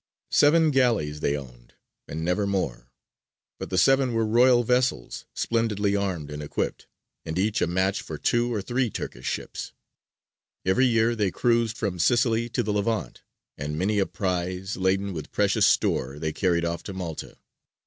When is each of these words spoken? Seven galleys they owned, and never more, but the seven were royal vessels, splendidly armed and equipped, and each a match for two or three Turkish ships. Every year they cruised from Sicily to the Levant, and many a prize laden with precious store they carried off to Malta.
Seven 0.31 0.71
galleys 0.71 1.19
they 1.19 1.37
owned, 1.37 1.75
and 2.07 2.25
never 2.25 2.47
more, 2.47 2.91
but 3.59 3.69
the 3.69 3.77
seven 3.77 4.13
were 4.13 4.25
royal 4.25 4.63
vessels, 4.63 5.25
splendidly 5.35 5.95
armed 5.95 6.31
and 6.31 6.41
equipped, 6.41 6.87
and 7.23 7.37
each 7.37 7.61
a 7.61 7.67
match 7.67 8.01
for 8.01 8.17
two 8.17 8.51
or 8.51 8.63
three 8.63 8.89
Turkish 8.89 9.27
ships. 9.27 9.73
Every 10.65 10.87
year 10.87 11.15
they 11.15 11.29
cruised 11.29 11.77
from 11.77 11.99
Sicily 11.99 12.49
to 12.49 12.63
the 12.63 12.73
Levant, 12.73 13.21
and 13.59 13.77
many 13.77 13.99
a 13.99 14.07
prize 14.07 14.75
laden 14.75 15.13
with 15.13 15.31
precious 15.31 15.67
store 15.67 16.17
they 16.17 16.33
carried 16.33 16.65
off 16.65 16.81
to 16.85 16.93
Malta. 16.93 17.37